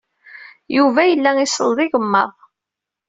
[0.77, 2.33] Yuba yella iselleḍ igmaḍ.